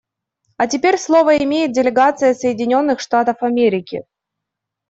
А 0.57 0.65
теперь 0.65 0.97
слово 0.97 1.37
имеет 1.43 1.73
делегация 1.73 2.33
Соединенных 2.33 2.99
Штатов 2.99 3.43
Америки. 3.43 4.03